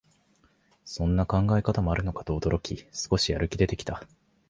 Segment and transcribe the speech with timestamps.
[0.83, 4.01] そんな考え方もあるのかと驚き、少しやる気出てきた